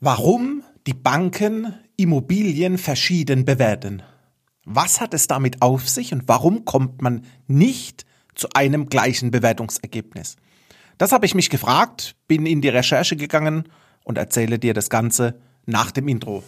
Warum 0.00 0.62
die 0.86 0.94
Banken 0.94 1.74
Immobilien 1.96 2.78
verschieden 2.78 3.44
bewerten? 3.44 4.04
Was 4.64 5.00
hat 5.00 5.12
es 5.12 5.26
damit 5.26 5.60
auf 5.60 5.88
sich 5.88 6.12
und 6.12 6.28
warum 6.28 6.64
kommt 6.64 7.02
man 7.02 7.24
nicht 7.48 8.06
zu 8.36 8.48
einem 8.54 8.90
gleichen 8.90 9.32
Bewertungsergebnis? 9.32 10.36
Das 10.98 11.10
habe 11.10 11.26
ich 11.26 11.34
mich 11.34 11.50
gefragt, 11.50 12.14
bin 12.28 12.46
in 12.46 12.60
die 12.60 12.68
Recherche 12.68 13.16
gegangen 13.16 13.64
und 14.04 14.18
erzähle 14.18 14.60
dir 14.60 14.72
das 14.72 14.88
Ganze 14.88 15.40
nach 15.66 15.90
dem 15.90 16.06
Intro. 16.06 16.44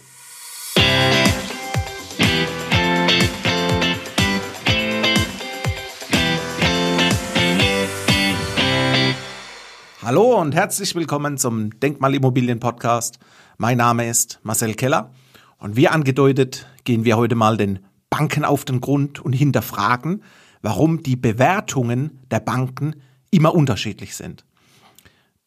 Hallo 10.03 10.41
und 10.41 10.55
herzlich 10.55 10.95
willkommen 10.95 11.37
zum 11.37 11.79
Denkmalimmobilien 11.79 12.59
Podcast. 12.59 13.19
Mein 13.59 13.77
Name 13.77 14.09
ist 14.09 14.39
Marcel 14.41 14.73
Keller 14.73 15.11
und 15.59 15.75
wie 15.75 15.89
angedeutet 15.89 16.65
gehen 16.85 17.05
wir 17.05 17.17
heute 17.17 17.35
mal 17.35 17.55
den 17.55 17.85
Banken 18.09 18.43
auf 18.43 18.65
den 18.65 18.81
Grund 18.81 19.19
und 19.19 19.33
hinterfragen, 19.33 20.23
warum 20.63 21.03
die 21.03 21.15
Bewertungen 21.15 22.17
der 22.31 22.39
Banken 22.39 22.95
immer 23.29 23.53
unterschiedlich 23.53 24.15
sind. 24.15 24.43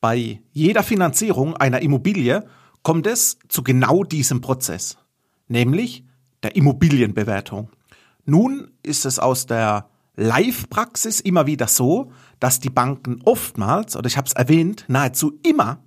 Bei 0.01 0.41
jeder 0.53 0.85
Finanzierung 0.85 1.57
einer 1.57 1.83
Immobilie 1.83 2.47
kommt 2.85 3.09
es 3.09 3.41
zu 3.49 3.65
genau 3.65 4.05
diesem 4.05 4.41
Prozess, 4.41 4.99
nämlich 5.49 6.05
der 6.45 6.55
Immobilienbewertung. 6.55 7.71
Nun 8.25 8.71
ist 8.85 9.05
es 9.05 9.19
aus 9.19 9.47
der 9.47 9.89
Live-Praxis 10.15 11.19
immer 11.19 11.49
wieder 11.49 11.67
so, 11.67 12.13
dass 12.45 12.61
die 12.61 12.69
Banken 12.69 13.23
oftmals, 13.25 13.97
oder 13.97 14.07
ich 14.07 14.19
habe 14.19 14.27
es 14.27 14.35
erwähnt, 14.35 14.85
nahezu 14.87 15.41
immer, 15.43 15.83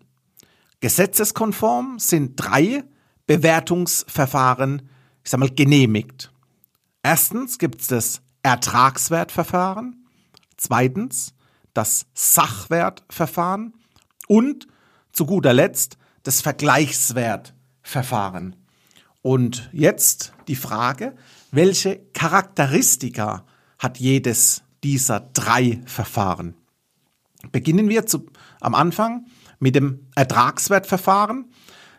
Gesetzeskonform 0.79 1.99
sind 1.99 2.37
drei 2.37 2.85
Bewertungsverfahren, 3.27 4.87
ich 5.21 5.31
sag 5.31 5.41
mal, 5.41 5.49
genehmigt. 5.49 6.31
Erstens 7.03 7.57
gibt 7.57 7.81
es 7.81 7.87
das 7.87 8.21
Ertragswertverfahren, 8.41 10.07
zweitens 10.55 11.33
das 11.73 12.05
Sachwertverfahren 12.13 13.73
und 14.29 14.65
zu 15.11 15.25
guter 15.25 15.51
Letzt 15.51 15.97
das 16.23 16.39
Vergleichswertverfahren. 16.39 18.55
Und 19.25 19.71
jetzt 19.73 20.33
die 20.47 20.55
Frage, 20.55 21.15
welche 21.49 21.97
Charakteristika 22.13 23.43
hat 23.79 23.97
jedes 23.97 24.61
dieser 24.83 25.19
drei 25.19 25.81
Verfahren? 25.87 26.53
Beginnen 27.51 27.89
wir 27.89 28.05
zu, 28.05 28.27
am 28.61 28.75
Anfang 28.75 29.25
mit 29.57 29.73
dem 29.73 30.05
Ertragswertverfahren. 30.13 31.49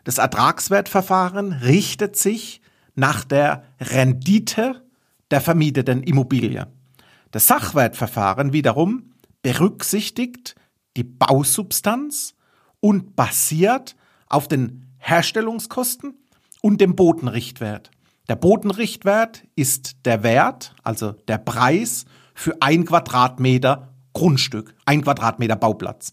Das 0.05 0.19
Ertragswertverfahren 0.19 1.53
richtet 1.53 2.15
sich 2.15 2.61
nach 2.95 3.25
der 3.25 3.65
Rendite 3.81 4.85
der 5.33 5.41
vermieteten 5.41 6.05
Immobilie. 6.05 6.69
Das 7.33 7.49
Sachwertverfahren 7.49 8.53
wiederum 8.53 9.15
berücksichtigt 9.43 10.55
die 10.97 11.03
Bausubstanz 11.03 12.37
und 12.79 13.17
basiert 13.17 13.97
auf 14.29 14.47
den 14.47 14.87
Herstellungskosten 14.99 16.15
und 16.63 16.81
dem 16.81 16.97
Bodenrichtwert. 16.97 17.91
Der 18.29 18.37
Bodenrichtwert 18.37 19.45
ist 19.55 20.05
der 20.05 20.23
Wert, 20.23 20.75
also 20.83 21.13
der 21.13 21.39
Preis 21.39 22.07
für 22.35 22.57
ein 22.61 22.85
Quadratmeter 22.85 23.93
Grundstück, 24.13 24.75
ein 24.85 25.03
Quadratmeter 25.03 25.57
Bauplatz. 25.57 26.13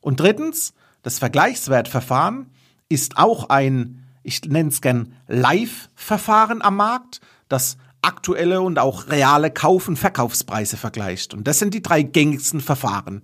Und 0.00 0.20
drittens, 0.20 0.74
das 1.02 1.18
Vergleichswertverfahren 1.18 2.46
ist 2.88 3.18
auch 3.18 3.48
ein, 3.48 4.04
ich 4.22 4.42
nenne 4.44 4.68
es 4.68 4.80
gern 4.80 5.14
Live-Verfahren 5.26 6.62
am 6.62 6.76
Markt, 6.76 7.20
das 7.48 7.76
aktuelle 8.02 8.60
und 8.60 8.78
auch 8.78 9.08
reale 9.08 9.50
Kauf- 9.50 9.88
und 9.88 9.96
Verkaufspreise 9.96 10.76
vergleicht. 10.76 11.34
Und 11.34 11.46
das 11.46 11.58
sind 11.58 11.74
die 11.74 11.82
drei 11.82 12.02
gängigsten 12.02 12.60
Verfahren. 12.60 13.22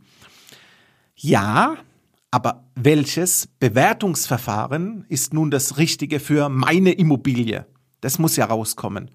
Ja, 1.17 1.77
aber 2.31 2.65
welches 2.75 3.49
Bewertungsverfahren 3.59 5.07
ist 5.09 5.33
nun 5.33 5.51
das 5.51 5.79
Richtige 5.79 6.21
für 6.21 6.49
meine 6.49 6.93
Immobilie? 6.93 7.67
Das 8.01 8.19
muss 8.19 8.37
ja 8.37 8.45
rauskommen. 8.45 9.11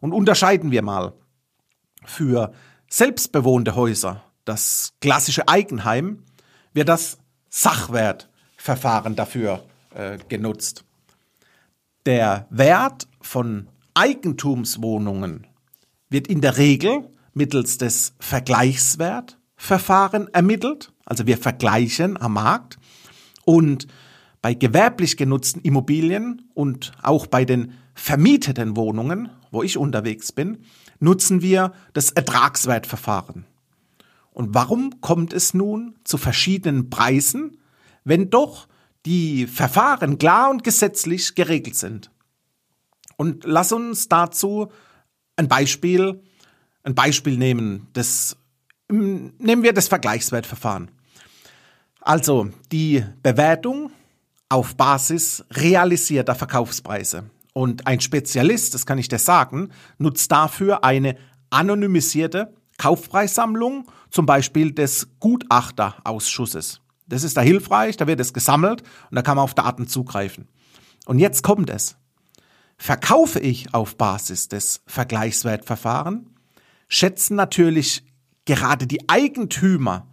Und 0.00 0.12
unterscheiden 0.12 0.70
wir 0.70 0.82
mal. 0.82 1.14
Für 2.04 2.52
selbstbewohnte 2.88 3.74
Häuser, 3.74 4.22
das 4.44 4.92
klassische 5.00 5.48
Eigenheim, 5.48 6.22
wird 6.72 6.88
das 6.88 7.18
Sachwertverfahren 7.48 9.16
dafür 9.16 9.64
äh, 9.94 10.18
genutzt. 10.28 10.84
Der 12.04 12.46
Wert 12.50 13.08
von 13.20 13.68
Eigentumswohnungen 13.94 15.46
wird 16.10 16.28
in 16.28 16.40
der 16.40 16.58
Regel 16.58 17.10
mittels 17.32 17.78
des 17.78 18.14
Vergleichswertverfahren 18.20 20.28
ermittelt. 20.32 20.92
Also 21.06 21.26
wir 21.26 21.38
vergleichen 21.38 22.20
am 22.20 22.34
Markt 22.34 22.78
und 23.46 23.86
bei 24.42 24.52
gewerblich 24.52 25.16
genutzten 25.16 25.62
Immobilien 25.62 26.50
und 26.54 26.92
auch 27.02 27.26
bei 27.26 27.44
den 27.44 27.72
vermieteten 27.94 28.76
Wohnungen, 28.76 29.30
wo 29.50 29.62
ich 29.62 29.78
unterwegs 29.78 30.32
bin, 30.32 30.58
nutzen 31.00 31.40
wir 31.42 31.72
das 31.94 32.10
Ertragswertverfahren. 32.10 33.46
Und 34.30 34.54
warum 34.54 35.00
kommt 35.00 35.32
es 35.32 35.54
nun 35.54 35.94
zu 36.04 36.18
verschiedenen 36.18 36.90
Preisen, 36.90 37.56
wenn 38.04 38.28
doch 38.28 38.68
die 39.06 39.46
Verfahren 39.46 40.18
klar 40.18 40.50
und 40.50 40.62
gesetzlich 40.62 41.34
geregelt 41.34 41.76
sind? 41.76 42.10
Und 43.16 43.44
lass 43.44 43.72
uns 43.72 44.08
dazu 44.08 44.68
ein 45.36 45.48
Beispiel, 45.48 46.22
ein 46.82 46.94
Beispiel 46.94 47.38
nehmen. 47.38 47.88
Das, 47.94 48.36
nehmen 48.88 49.62
wir 49.62 49.72
das 49.72 49.88
Vergleichswertverfahren. 49.88 50.90
Also 52.06 52.50
die 52.70 53.04
Bewertung 53.24 53.90
auf 54.48 54.76
Basis 54.76 55.44
realisierter 55.50 56.36
Verkaufspreise. 56.36 57.28
Und 57.52 57.88
ein 57.88 58.00
Spezialist, 58.00 58.74
das 58.74 58.86
kann 58.86 58.98
ich 58.98 59.08
dir 59.08 59.18
sagen, 59.18 59.70
nutzt 59.98 60.30
dafür 60.30 60.84
eine 60.84 61.16
anonymisierte 61.50 62.54
Kaufpreissammlung, 62.78 63.90
zum 64.08 64.24
Beispiel 64.24 64.70
des 64.70 65.08
Gutachterausschusses. 65.18 66.80
Das 67.08 67.24
ist 67.24 67.36
da 67.36 67.40
hilfreich, 67.40 67.96
da 67.96 68.06
wird 68.06 68.20
es 68.20 68.32
gesammelt 68.32 68.84
und 69.10 69.16
da 69.16 69.22
kann 69.22 69.34
man 69.34 69.42
auf 69.42 69.54
Daten 69.54 69.88
zugreifen. 69.88 70.46
Und 71.06 71.18
jetzt 71.18 71.42
kommt 71.42 71.70
es. 71.70 71.96
Verkaufe 72.78 73.40
ich 73.40 73.74
auf 73.74 73.96
Basis 73.96 74.46
des 74.46 74.80
Vergleichswertverfahrens, 74.86 76.24
schätzen 76.86 77.34
natürlich 77.34 78.04
gerade 78.44 78.86
die 78.86 79.08
Eigentümer 79.08 80.06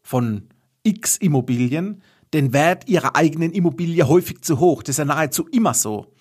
von 0.00 0.48
X 0.84 1.16
Immobilien 1.16 2.02
den 2.32 2.52
Wert 2.52 2.88
ihrer 2.88 3.16
eigenen 3.16 3.52
Immobilie 3.52 4.06
häufig 4.06 4.42
zu 4.42 4.58
hoch. 4.58 4.82
Das 4.82 4.94
ist 4.94 4.98
ja 4.98 5.04
nahezu 5.04 5.46
immer 5.48 5.74
so. 5.74 6.12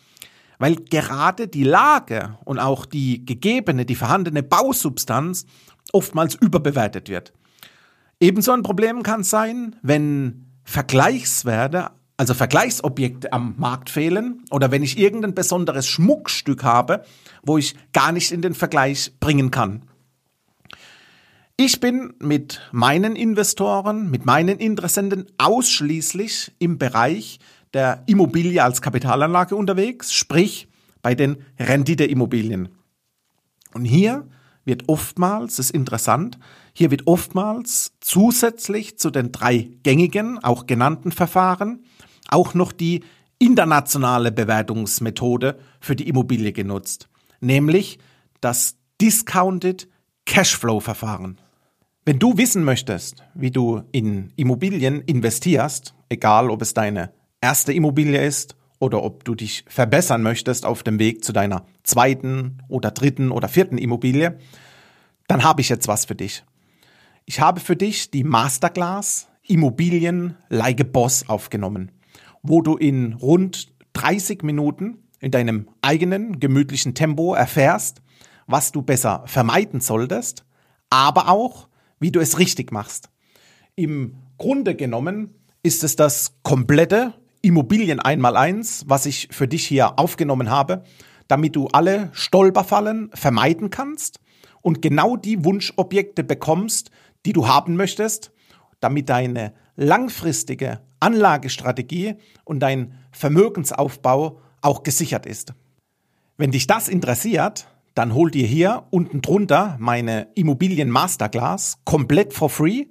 Weil 0.59 0.75
gerade 0.75 1.47
die 1.47 1.63
Lage 1.63 2.37
und 2.45 2.59
auch 2.59 2.85
die 2.85 3.25
gegebene, 3.25 3.85
die 3.85 3.95
vorhandene 3.95 4.43
Bausubstanz 4.43 5.45
oftmals 5.91 6.35
überbewertet 6.35 7.09
wird. 7.09 7.33
Ebenso 8.19 8.51
ein 8.51 8.63
Problem 8.63 9.03
kann 9.03 9.23
sein, 9.23 9.75
wenn 9.81 10.45
Vergleichswerte, 10.63 11.89
also 12.15 12.33
Vergleichsobjekte 12.33 13.33
am 13.33 13.55
Markt 13.57 13.89
fehlen 13.89 14.45
oder 14.51 14.71
wenn 14.71 14.83
ich 14.83 14.97
irgendein 14.97 15.33
besonderes 15.33 15.87
Schmuckstück 15.87 16.63
habe, 16.63 17.03
wo 17.41 17.57
ich 17.57 17.75
gar 17.91 18.11
nicht 18.11 18.31
in 18.31 18.41
den 18.41 18.53
Vergleich 18.53 19.11
bringen 19.19 19.51
kann. 19.51 19.83
Ich 21.65 21.79
bin 21.79 22.13
mit 22.19 22.59
meinen 22.73 23.15
Investoren, 23.15 24.11
mit 24.11 24.25
meinen 24.25 24.59
Interessenten 24.59 25.27
ausschließlich 25.37 26.51
im 26.59 26.77
Bereich 26.77 27.39
der 27.73 28.03
Immobilie 28.05 28.61
als 28.61 28.81
Kapitalanlage 28.81 29.55
unterwegs, 29.55 30.11
sprich 30.11 30.67
bei 31.01 31.15
den 31.15 31.37
Renditeimmobilien. 31.57 32.67
Und 33.73 33.85
hier 33.85 34.27
wird 34.65 34.89
oftmals, 34.89 35.55
das 35.55 35.67
ist 35.67 35.71
interessant, 35.71 36.37
Hier 36.73 36.91
wird 36.91 37.07
oftmals 37.07 37.93
zusätzlich 38.01 38.99
zu 38.99 39.09
den 39.09 39.31
drei 39.31 39.69
gängigen, 39.83 40.43
auch 40.43 40.67
genannten 40.67 41.13
Verfahren, 41.13 41.85
auch 42.27 42.55
noch 42.55 42.73
die 42.73 43.05
internationale 43.39 44.33
Bewertungsmethode 44.33 45.57
für 45.79 45.95
die 45.95 46.09
Immobilie 46.09 46.51
genutzt, 46.51 47.07
nämlich 47.39 47.99
das 48.41 48.75
Discounted 48.99 49.87
Cashflow 50.25 50.81
Verfahren. 50.81 51.39
Wenn 52.05 52.19
du 52.19 52.37
wissen 52.37 52.65
möchtest, 52.65 53.23
wie 53.33 53.49
du 53.49 53.83
in 53.93 54.33
Immobilien 54.35 54.99
investierst, 55.03 55.95
egal 56.09 56.49
ob 56.49 56.61
es 56.61 56.73
deine 56.73 57.13
erste 57.39 57.71
Immobilie 57.71 58.21
ist 58.21 58.57
oder 58.79 59.01
ob 59.01 59.23
du 59.23 59.35
dich 59.35 59.63
verbessern 59.69 60.21
möchtest 60.21 60.65
auf 60.65 60.83
dem 60.83 60.99
Weg 60.99 61.23
zu 61.23 61.31
deiner 61.31 61.65
zweiten 61.83 62.61
oder 62.67 62.91
dritten 62.91 63.31
oder 63.31 63.47
vierten 63.47 63.77
Immobilie, 63.77 64.37
dann 65.29 65.45
habe 65.45 65.61
ich 65.61 65.69
jetzt 65.69 65.87
was 65.87 66.03
für 66.03 66.15
dich. 66.15 66.43
Ich 67.23 67.39
habe 67.39 67.61
für 67.61 67.77
dich 67.77 68.11
die 68.11 68.25
Masterclass 68.25 69.29
Immobilien 69.47 70.35
like 70.49 70.91
Boss 70.91 71.29
aufgenommen, 71.29 71.89
wo 72.41 72.61
du 72.61 72.75
in 72.75 73.13
rund 73.13 73.71
30 73.93 74.43
Minuten 74.43 74.97
in 75.21 75.31
deinem 75.31 75.69
eigenen 75.81 76.41
gemütlichen 76.41 76.95
Tempo 76.95 77.33
erfährst, 77.33 78.01
was 78.45 78.73
du 78.73 78.81
besser 78.81 79.23
vermeiden 79.25 79.79
solltest, 79.79 80.43
aber 80.89 81.29
auch, 81.29 81.69
wie 82.03 82.11
du 82.11 82.19
es 82.19 82.37
richtig 82.37 82.71
machst. 82.71 83.09
Im 83.75 84.15
Grunde 84.37 84.75
genommen 84.75 85.33
ist 85.63 85.83
es 85.83 85.95
das 85.95 86.35
komplette 86.43 87.13
Immobilien 87.41 87.99
einmal 87.99 88.35
eins, 88.35 88.83
was 88.87 89.05
ich 89.05 89.29
für 89.31 89.47
dich 89.47 89.65
hier 89.65 89.97
aufgenommen 89.97 90.49
habe, 90.49 90.83
damit 91.29 91.55
du 91.55 91.67
alle 91.67 92.09
Stolperfallen 92.11 93.09
vermeiden 93.13 93.69
kannst 93.69 94.19
und 94.61 94.81
genau 94.81 95.15
die 95.15 95.45
Wunschobjekte 95.45 96.23
bekommst, 96.23 96.91
die 97.25 97.31
du 97.31 97.47
haben 97.47 97.77
möchtest, 97.77 98.33
damit 98.81 99.07
deine 99.07 99.53
langfristige 99.77 100.81
Anlagestrategie 100.99 102.15
und 102.43 102.59
dein 102.59 102.99
Vermögensaufbau 103.11 104.41
auch 104.61 104.83
gesichert 104.83 105.25
ist. 105.25 105.53
Wenn 106.35 106.51
dich 106.51 106.67
das 106.67 106.89
interessiert, 106.89 107.67
dann 107.93 108.13
hol 108.13 108.31
dir 108.31 108.47
hier 108.47 108.85
unten 108.89 109.21
drunter 109.21 109.77
meine 109.79 110.27
Immobilien 110.35 110.89
Masterclass 110.89 111.77
komplett 111.85 112.33
for 112.33 112.49
free 112.49 112.85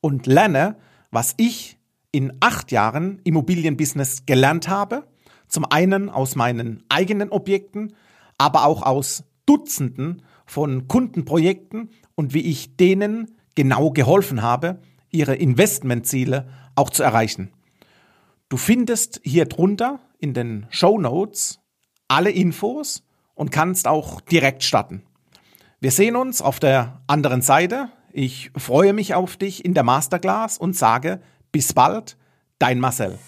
und 0.00 0.26
lerne, 0.26 0.76
was 1.10 1.34
ich 1.38 1.78
in 2.10 2.34
acht 2.40 2.70
Jahren 2.70 3.20
Immobilienbusiness 3.24 4.26
gelernt 4.26 4.68
habe. 4.68 5.06
Zum 5.48 5.64
einen 5.64 6.08
aus 6.10 6.36
meinen 6.36 6.82
eigenen 6.88 7.30
Objekten, 7.30 7.94
aber 8.38 8.66
auch 8.66 8.82
aus 8.82 9.24
Dutzenden 9.46 10.22
von 10.46 10.88
Kundenprojekten 10.88 11.90
und 12.14 12.34
wie 12.34 12.42
ich 12.42 12.76
denen 12.76 13.36
genau 13.54 13.90
geholfen 13.90 14.42
habe, 14.42 14.80
ihre 15.10 15.34
Investmentziele 15.34 16.48
auch 16.74 16.90
zu 16.90 17.02
erreichen. 17.02 17.52
Du 18.48 18.56
findest 18.56 19.20
hier 19.24 19.46
drunter 19.46 20.00
in 20.18 20.34
den 20.34 20.66
Show 20.70 20.98
Notes 20.98 21.60
alle 22.08 22.30
Infos 22.30 23.02
und 23.42 23.50
kannst 23.50 23.88
auch 23.88 24.20
direkt 24.20 24.62
starten. 24.62 25.02
Wir 25.80 25.90
sehen 25.90 26.14
uns 26.14 26.40
auf 26.40 26.60
der 26.60 27.00
anderen 27.08 27.42
Seite. 27.42 27.88
Ich 28.12 28.52
freue 28.56 28.92
mich 28.92 29.16
auf 29.16 29.36
dich 29.36 29.64
in 29.64 29.74
der 29.74 29.82
Masterclass 29.82 30.58
und 30.58 30.76
sage 30.76 31.20
bis 31.50 31.72
bald, 31.72 32.16
dein 32.60 32.78
Marcel. 32.78 33.18